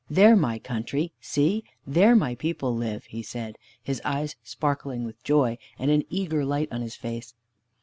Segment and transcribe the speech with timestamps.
[0.09, 1.11] "There my country!
[1.21, 1.63] See!
[1.85, 6.69] There my people live!" he said, his eyes sparkling with joy, and an eager light
[6.71, 7.35] on his face.